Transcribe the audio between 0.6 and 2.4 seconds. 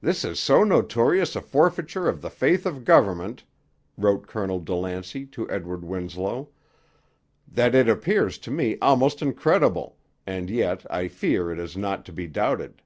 notorious a forfeiture of the